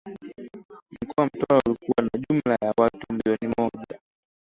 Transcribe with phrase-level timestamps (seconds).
[1.01, 3.99] Mkoa wa Mtwara ulikuwa na jumla ya watu millioni moja